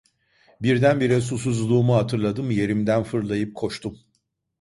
Birdenbire 0.61 1.21
susuzluğumu 1.21 1.95
hatırladım, 1.95 2.51
yerimden 2.51 3.03
fırlayıp 3.03 3.55
koştum. 3.55 3.99